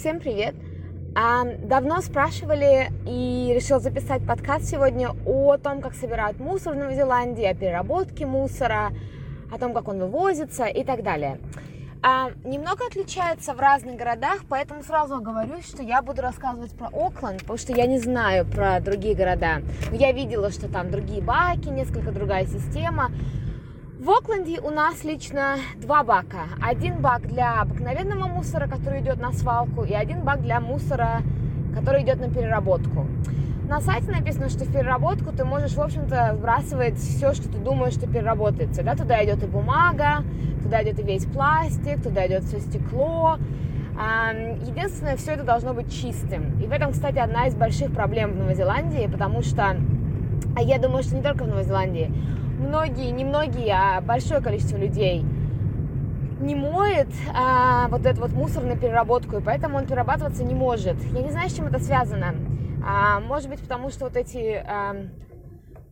[0.00, 0.54] Всем привет!
[1.14, 6.94] А, давно спрашивали и решил записать подкаст сегодня о том, как собирают мусор в Новой
[6.94, 8.92] Зеландии, о переработке мусора,
[9.52, 11.38] о том, как он вывозится и так далее.
[12.02, 17.40] А, немного отличается в разных городах, поэтому сразу говорю, что я буду рассказывать про Окленд,
[17.40, 19.60] потому что я не знаю про другие города.
[19.92, 23.10] Я видела, что там другие баки, несколько другая система.
[24.00, 26.48] В Окленде у нас лично два бака.
[26.62, 31.20] Один бак для обыкновенного мусора, который идет на свалку, и один бак для мусора,
[31.74, 33.06] который идет на переработку.
[33.68, 37.92] На сайте написано, что в переработку ты можешь, в общем-то, сбрасывать все, что ты думаешь,
[37.92, 38.82] что переработается.
[38.82, 38.96] Да?
[38.96, 40.24] Туда идет и бумага,
[40.62, 43.36] туда идет и весь пластик, туда идет все стекло.
[44.66, 46.58] Единственное, все это должно быть чистым.
[46.58, 49.76] И в этом, кстати, одна из больших проблем в Новой Зеландии, потому что,
[50.56, 52.10] а я думаю, что не только в Новой Зеландии,
[52.60, 55.24] многие, не многие, а большое количество людей
[56.40, 60.96] не моет а, вот этот вот мусор на переработку, и поэтому он перерабатываться не может.
[61.12, 62.34] Я не знаю, с чем это связано.
[62.84, 64.96] А, может быть, потому что вот эти а,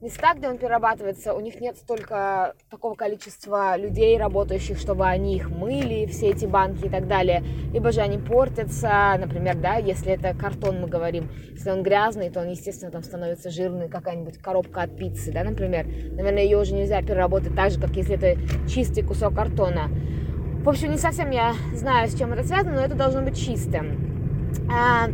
[0.01, 5.51] места, где он перерабатывается, у них нет столько такого количества людей, работающих, чтобы они их
[5.51, 7.43] мыли, все эти банки и так далее.
[7.73, 12.41] Либо же они портятся, например, да, если это картон, мы говорим, если он грязный, то
[12.41, 15.87] он, естественно, там становится жирный, какая-нибудь коробка от пиццы, да, например.
[15.87, 19.89] Наверное, ее уже нельзя переработать так же, как если это чистый кусок картона.
[20.63, 24.49] В общем, не совсем я знаю, с чем это связано, но это должно быть чистым.
[24.71, 25.09] А,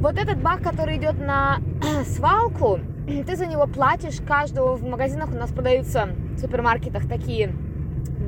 [0.00, 1.60] вот этот бак, который идет на
[2.04, 2.80] свалку,
[3.20, 4.74] ты за него платишь каждого.
[4.76, 7.52] В магазинах у нас продаются в супермаркетах такие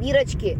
[0.00, 0.58] бирочки,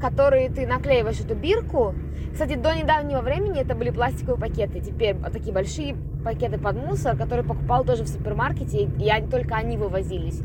[0.00, 1.94] которые ты наклеиваешь эту бирку.
[2.32, 4.80] Кстати, до недавнего времени это были пластиковые пакеты.
[4.80, 9.76] Теперь такие большие пакеты под мусор, которые покупал тоже в супермаркете, и они, только они
[9.76, 10.40] вывозились.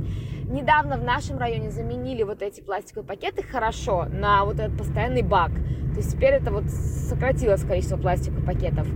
[0.50, 5.52] Недавно в нашем районе заменили вот эти пластиковые пакеты хорошо на вот этот постоянный бак.
[5.94, 8.88] То есть теперь это вот сократилось количество пластиковых пакетов.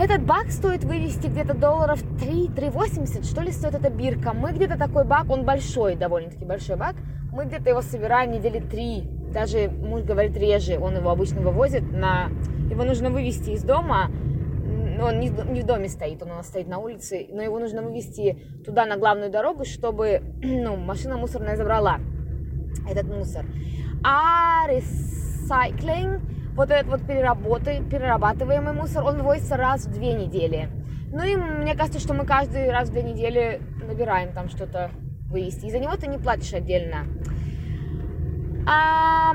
[0.00, 4.32] Этот бак стоит вывести где-то долларов 3, 3,80, что ли, стоит эта бирка.
[4.32, 6.96] Мы где-то такой бак, он большой, довольно-таки большой бак,
[7.32, 9.02] мы где-то его собираем недели три,
[9.32, 12.28] даже муж говорит реже, он его обычно вывозит на...
[12.70, 14.10] Его нужно вывести из дома,
[15.00, 17.82] он не, не в доме стоит, он у нас стоит на улице, но его нужно
[17.82, 21.98] вывести туда на главную дорогу, чтобы ну, машина мусорная забрала
[22.90, 23.44] этот мусор.
[24.04, 26.20] А recycling
[26.54, 30.68] вот этот вот перерабатываемый мусор, он вывозится раз в две недели.
[31.12, 34.90] Ну и мне кажется, что мы каждый раз в две недели набираем там что-то
[35.30, 35.66] вывести.
[35.66, 37.06] И за него ты не платишь отдельно.
[38.66, 39.34] А,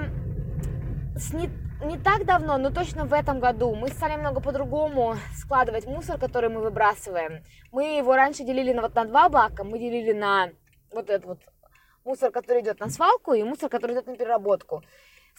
[1.15, 1.49] с не,
[1.83, 6.49] не так давно, но точно в этом году мы стали немного по-другому складывать мусор, который
[6.49, 7.43] мы выбрасываем.
[7.71, 9.63] Мы его раньше делили на, вот, на два бака.
[9.63, 10.49] Мы делили на
[10.91, 11.39] вот этот вот
[12.05, 14.83] мусор, который идет на свалку, и мусор, который идет на переработку.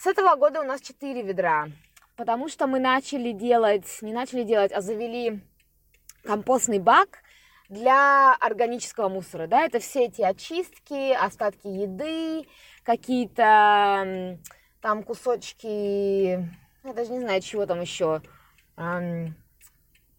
[0.01, 1.67] С этого года у нас 4 ведра,
[2.15, 5.41] потому что мы начали делать, не начали делать, а завели
[6.23, 7.19] компостный бак
[7.69, 12.47] для органического мусора, да, это все эти очистки, остатки еды,
[12.81, 14.39] какие-то
[14.81, 16.29] там кусочки,
[16.83, 18.23] я даже не знаю, чего там еще,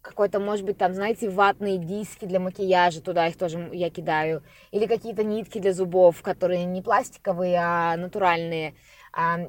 [0.01, 4.85] какой-то, может быть, там, знаете, ватные диски для макияжа, туда их тоже я кидаю, или
[4.85, 8.75] какие-то нитки для зубов, которые не пластиковые, а натуральные,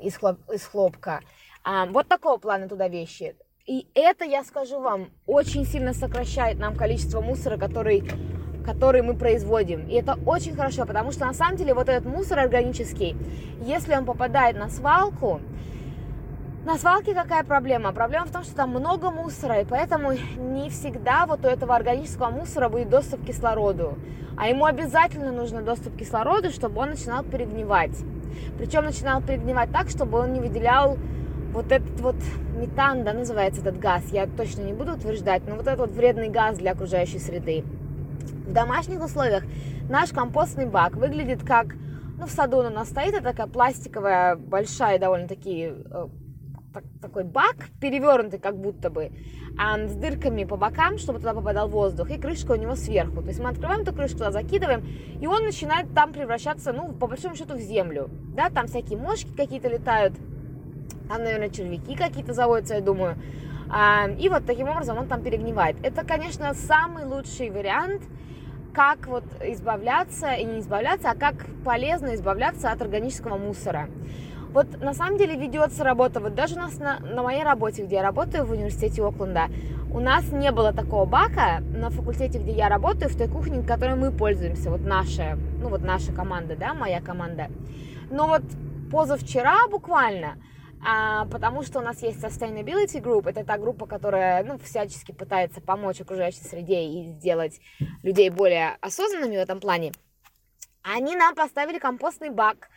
[0.02, 1.20] из, хлоп, из хлопка.
[1.90, 3.36] Вот такого плана туда вещи.
[3.66, 8.04] И это, я скажу вам, очень сильно сокращает нам количество мусора, который,
[8.66, 9.88] который мы производим.
[9.88, 13.16] И это очень хорошо, потому что на самом деле вот этот мусор органический,
[13.62, 15.40] если он попадает на свалку,
[16.66, 17.92] на свалке какая проблема?
[17.92, 22.30] Проблема в том, что там много мусора, и поэтому не всегда вот у этого органического
[22.30, 23.98] мусора будет доступ к кислороду.
[24.36, 27.96] А ему обязательно нужен доступ к кислороду, чтобы он начинал перегнивать.
[28.58, 30.98] Причем начинал перегнивать так, чтобы он не выделял
[31.52, 32.16] вот этот вот
[32.56, 36.28] метан, да, называется этот газ, я точно не буду утверждать, но вот этот вот вредный
[36.28, 37.64] газ для окружающей среды.
[38.46, 39.44] В домашних условиях
[39.88, 41.74] наш компостный бак выглядит как,
[42.18, 46.06] ну, в саду он у нас стоит, это такая пластиковая, большая довольно-таки э,
[46.74, 49.12] так, такой бак, перевернутый как будто бы,
[49.56, 53.22] а с дырками по бокам, чтобы туда попадал воздух, и крышка у него сверху.
[53.22, 54.84] То есть мы открываем эту крышку, туда закидываем,
[55.20, 58.10] и он начинает там превращаться, ну, по большому счету, в землю.
[58.34, 60.14] Да, там всякие мошки какие-то летают,
[61.08, 63.16] там, наверное, червяки какие-то заводятся, я думаю.
[63.70, 65.76] А, и вот таким образом он там перегнивает.
[65.84, 68.02] Это, конечно, самый лучший вариант,
[68.74, 73.88] как вот избавляться, и не избавляться, а как полезно избавляться от органического мусора.
[74.54, 77.96] Вот на самом деле ведется работа, вот даже у нас на, на моей работе, где
[77.96, 79.48] я работаю в университете Окленда,
[79.92, 83.96] у нас не было такого бака на факультете, где я работаю, в той кухне, которой
[83.96, 87.48] мы пользуемся, вот наша, ну вот наша команда, да, моя команда.
[88.12, 88.42] Но вот
[88.92, 90.36] позавчера буквально
[90.86, 95.62] а, потому что у нас есть Sustainability Group, это та группа, которая ну, всячески пытается
[95.62, 97.58] помочь окружающей среде и сделать
[98.04, 99.90] людей более осознанными в этом плане.
[100.82, 102.68] Они нам поставили компостный бак,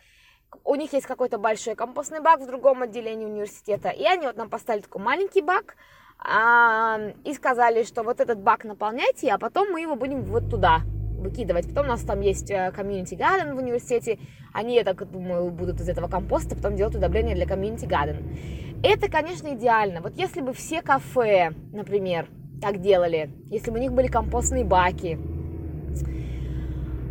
[0.64, 4.48] у них есть какой-то большой компостный бак в другом отделении университета, и они вот нам
[4.50, 5.76] поставили такой маленький бак,
[6.18, 10.80] а, и сказали, что вот этот бак наполняйте, а потом мы его будем вот туда
[11.18, 11.68] выкидывать.
[11.68, 14.18] Потом у нас там есть комьюнити э, гаден в университете.
[14.52, 18.36] Они, я так думаю, будут из этого компоста потом делать удобрения для комьюнити гаден.
[18.82, 20.00] Это, конечно, идеально.
[20.00, 22.28] Вот если бы все кафе, например,
[22.60, 25.18] так делали, если бы у них были компостные баки,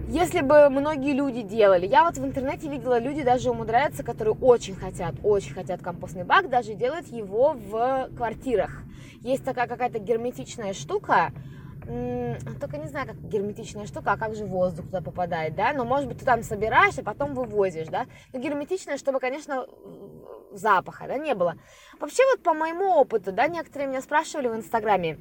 [0.07, 4.75] если бы многие люди делали, я вот в интернете видела, люди даже умудряются, которые очень
[4.75, 8.83] хотят, очень хотят компостный бак, даже делают его в квартирах.
[9.21, 11.31] Есть такая какая-то герметичная штука,
[12.59, 16.07] только не знаю, как герметичная штука, а как же воздух туда попадает, да, но, может
[16.07, 19.65] быть, ты там собираешь, а потом вывозишь, да, но герметичная, чтобы, конечно,
[20.51, 21.55] запаха, да, не было.
[21.99, 25.19] Вообще, вот по моему опыту, да, некоторые меня спрашивали в Инстаграме,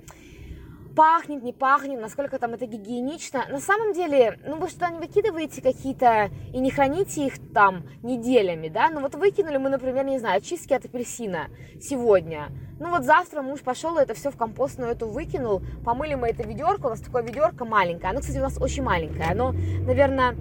[0.97, 3.45] пахнет, не пахнет, насколько там это гигиенично.
[3.51, 8.69] На самом деле, ну вы что, не выкидываете какие-то и не храните их там неделями,
[8.69, 8.89] да?
[8.91, 11.49] Ну вот выкинули мы, например, не знаю, чистки от апельсина
[11.81, 12.49] сегодня.
[12.81, 16.43] Ну вот завтра муж пошел и это все в компостную эту выкинул, помыли мы это
[16.43, 20.35] ведерко, у нас такое ведерко маленькое, оно, кстати, у нас очень маленькое, оно, наверное,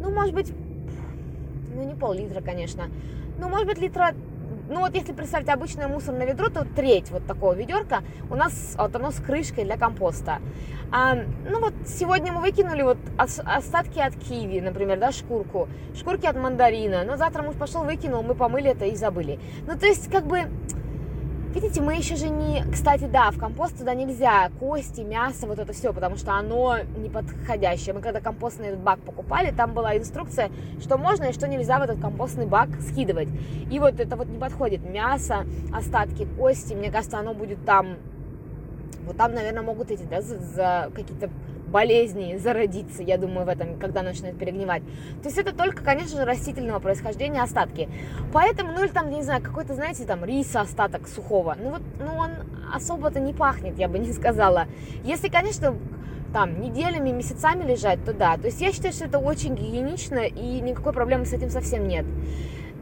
[0.00, 0.52] ну, может быть,
[1.74, 2.84] ну, не пол-литра, конечно,
[3.38, 4.14] ну, может быть, литра
[4.68, 8.94] ну вот если представить обычное мусорное ведро, то треть вот такого ведерка у нас вот
[8.96, 10.40] оно с крышкой для компоста.
[10.90, 16.36] А, ну вот сегодня мы выкинули вот остатки от киви, например, да, шкурку, шкурки от
[16.36, 17.04] мандарина.
[17.04, 19.38] Но завтра муж пошел, выкинул, мы помыли это и забыли.
[19.66, 20.42] Ну то есть как бы
[21.54, 22.64] Видите, мы еще же не...
[22.72, 27.94] Кстати, да, в компост туда нельзя кости, мясо, вот это все, потому что оно неподходящее.
[27.94, 31.82] Мы когда компостный этот бак покупали, там была инструкция, что можно и что нельзя в
[31.82, 33.28] этот компостный бак скидывать.
[33.70, 34.84] И вот это вот не подходит.
[34.84, 37.98] Мясо, остатки кости, мне кажется, оно будет там...
[39.06, 41.30] Вот там, наверное, могут эти, да, за, за какие-то
[41.74, 44.84] болезни зародиться, я думаю, в этом, когда начинает перегнивать.
[45.22, 47.88] То есть это только, конечно же, растительного происхождения остатки.
[48.32, 52.16] Поэтому, ну или там, не знаю, какой-то, знаете, там риса остаток сухого, ну вот, ну
[52.16, 52.30] он
[52.72, 54.66] особо-то не пахнет, я бы не сказала.
[55.02, 55.74] Если, конечно,
[56.32, 58.36] там неделями, месяцами лежать, то да.
[58.36, 62.06] То есть я считаю, что это очень гигиенично и никакой проблемы с этим совсем нет.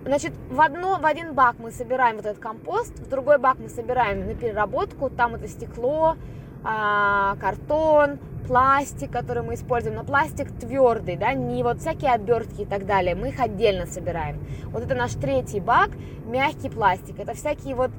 [0.05, 3.71] Значит, в, одно, в один бак мы собираем вот этот компост, в другой бак мы
[3.71, 6.17] собираем на переработку, там это стекло,
[6.62, 12.67] а, картон, пластик, который мы используем, но пластик твердый, да, не вот всякие обертки и
[12.67, 14.44] так далее, мы их отдельно собираем.
[14.67, 15.91] Вот это наш третий бак,
[16.25, 17.91] мягкий пластик, это всякие вот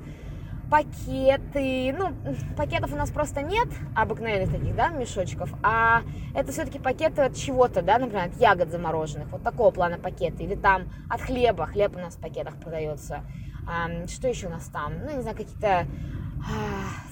[0.69, 2.13] пакеты, ну,
[2.57, 6.01] пакетов у нас просто нет, обыкновенных таких, да, мешочков, а
[6.33, 10.55] это все-таки пакеты от чего-то, да, например, от ягод замороженных, вот такого плана пакеты, или
[10.55, 13.21] там от хлеба, хлеб у нас в пакетах продается,
[13.67, 15.85] а, что еще у нас там, ну, не знаю, какие-то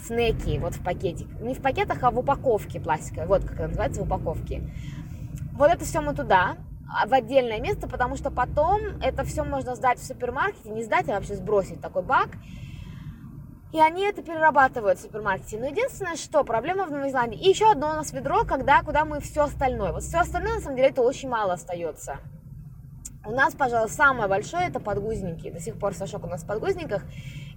[0.06, 1.28] снеки вот в пакетик.
[1.40, 3.28] Не в пакетах, а в упаковке пластиковой.
[3.28, 4.64] Вот как это называется, в упаковке.
[5.54, 6.58] Вот это все мы туда,
[6.90, 11.08] а, в отдельное место, потому что потом это все можно сдать в супермаркете, не сдать,
[11.10, 12.30] а вообще сбросить такой бак.
[13.72, 15.58] И они это перерабатывают в супермаркете.
[15.58, 17.40] Но единственное, что проблема в Новой Зеландии.
[17.40, 19.94] И еще одно у нас ведро, когда, куда мы все остальное.
[19.94, 22.18] Вот все остальное, на самом деле, это очень мало остается.
[23.24, 25.52] У нас, пожалуй, самое большое это подгузники.
[25.52, 27.04] До сих пор Сашок у нас в подгузниках.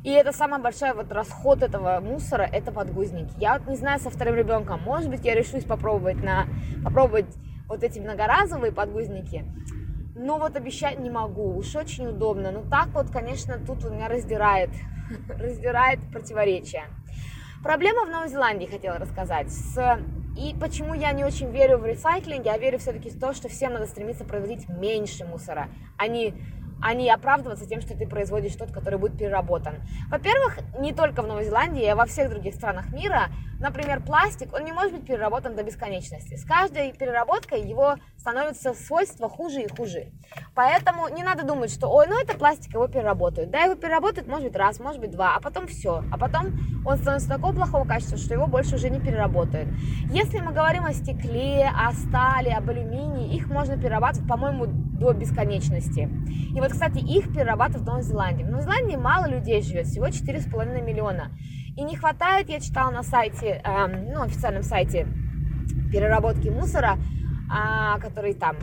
[0.03, 3.33] И это самый большой вот расход этого мусора, это подгузники.
[3.39, 6.47] Я вот не знаю со вторым ребенком, может быть, я решусь попробовать на
[6.85, 7.35] попробовать
[7.67, 9.47] вот эти многоразовые подгузники.
[10.15, 12.51] Но вот обещать не могу, уж очень удобно.
[12.51, 14.71] Ну так вот, конечно, тут у меня раздирает,
[15.29, 16.85] раздирает противоречия.
[17.63, 19.51] Проблема в Новой Зеландии, хотела рассказать.
[19.51, 19.99] С...
[20.37, 23.73] И почему я не очень верю в ресайклинг, я верю все-таки в то, что всем
[23.73, 26.35] надо стремиться производить меньше мусора, а не
[26.83, 29.77] а не оправдываться тем, что ты производишь что-то, который будет переработан.
[30.11, 33.29] Во-первых, не только в Новой Зеландии, а во всех других странах мира,
[33.65, 36.37] например, пластик, он не может быть переработан до бесконечности.
[36.37, 40.13] С каждой переработкой его становятся свойства хуже и хуже.
[40.55, 43.51] Поэтому не надо думать, что, ой, ну это пластик, его переработают.
[43.51, 46.05] Да, его переработают, может быть, раз, может быть, два, а потом все.
[46.13, 46.53] А потом
[46.85, 49.69] он становится такого плохого качества, что его больше уже не переработают.
[50.11, 56.11] Если мы говорим о стекле, о стали, об алюминии, их можно перерабатывать, по-моему, до бесконечности.
[56.55, 58.45] И вот, кстати, их перерабатывают в Новой Зеландии.
[58.45, 61.31] В Новой Зеландии мало людей живет, всего 4,5 миллиона.
[61.77, 65.09] И не хватает, я читала на сайте, э, ну, официальном сайте
[65.91, 68.57] переработки мусора, э, который там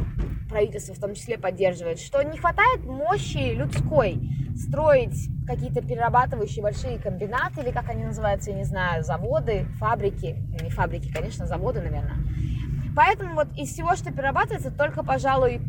[0.49, 4.17] правительство в том числе поддерживает, что не хватает мощи людской
[4.55, 10.69] строить какие-то перерабатывающие большие комбинаты, или как они называются, я не знаю, заводы, фабрики, не
[10.69, 12.17] фабрики, конечно, заводы, наверное.
[12.95, 15.59] Поэтому вот из всего, что перерабатывается, только, пожалуй, э,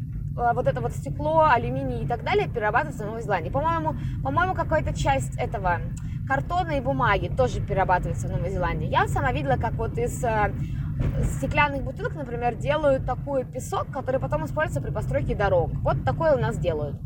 [0.54, 3.50] вот это вот стекло, алюминий и так далее перерабатывается в Новой Зеландии.
[3.50, 5.80] По-моему, по-моему, какая-то часть этого
[6.26, 8.86] картона и бумаги тоже перерабатывается в Новой Зеландии.
[8.86, 10.52] Я сама видела, как вот из э,
[11.36, 15.70] стеклянных бутылок, например, делают такой песок, который потом используется при постройке дорог.
[15.82, 17.00] Вот такое у нас делают.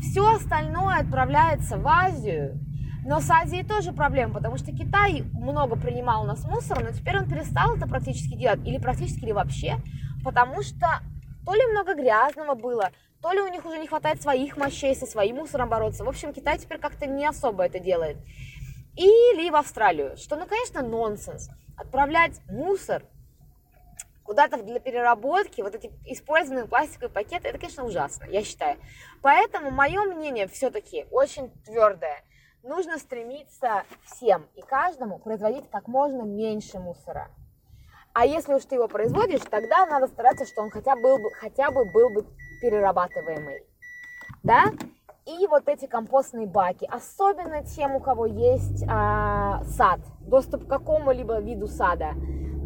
[0.00, 2.58] Все остальное отправляется в Азию,
[3.04, 7.18] но с Азией тоже проблема, потому что Китай много принимал у нас мусора, но теперь
[7.18, 9.76] он перестал это практически делать, или практически, или вообще,
[10.22, 11.00] потому что
[11.44, 12.90] то ли много грязного было,
[13.22, 16.04] то ли у них уже не хватает своих мощей со своим мусором бороться.
[16.04, 18.16] В общем, Китай теперь как-то не особо это делает.
[18.96, 21.48] Или в Австралию, что, ну, конечно, нонсенс.
[21.76, 23.02] Отправлять мусор
[24.24, 28.78] куда-то для переработки, вот эти использованные пластиковые пакеты, это, конечно, ужасно, я считаю.
[29.22, 32.22] Поэтому мое мнение все-таки очень твердое.
[32.62, 37.30] Нужно стремиться всем и каждому производить как можно меньше мусора.
[38.12, 41.70] А если уж ты его производишь, тогда надо стараться, что он хотя, был бы, хотя
[41.70, 42.26] бы был бы
[42.60, 43.62] перерабатываемый.
[44.42, 44.72] Да?
[45.26, 51.40] И вот эти компостные баки, особенно тем, у кого есть а, сад, доступ к какому-либо
[51.40, 52.14] виду сада,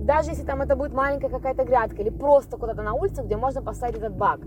[0.04, 3.62] даже если там это будет маленькая какая-то грядка или просто куда-то на улице, где можно
[3.62, 4.40] поставить этот бак,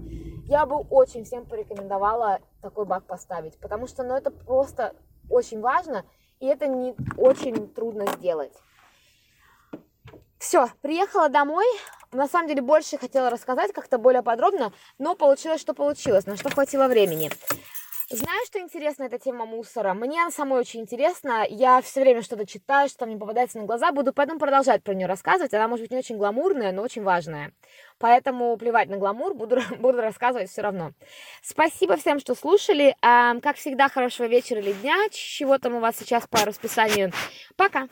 [0.45, 4.93] я бы очень всем порекомендовала такой бак поставить, потому что ну, это просто
[5.29, 6.05] очень важно,
[6.39, 8.53] и это не очень трудно сделать.
[10.39, 11.65] Все, приехала домой.
[12.11, 16.49] На самом деле больше хотела рассказать как-то более подробно, но получилось, что получилось, на что
[16.49, 17.29] хватило времени.
[18.09, 19.93] Знаю, что интересна эта тема мусора.
[19.93, 21.45] Мне она самой очень интересна.
[21.49, 23.91] Я все время что-то читаю, что мне попадается на глаза.
[23.91, 25.53] Буду поэтому продолжать про нее рассказывать.
[25.53, 27.51] Она может быть не очень гламурная, но очень важная.
[27.97, 30.93] Поэтому плевать на гламур, буду, буду рассказывать все равно.
[31.41, 32.95] Спасибо всем, что слушали.
[33.01, 34.95] Как всегда, хорошего вечера или дня.
[35.11, 37.11] Чего там у вас сейчас по расписанию.
[37.57, 37.85] Пока!